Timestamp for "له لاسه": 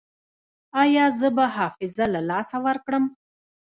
2.13-2.57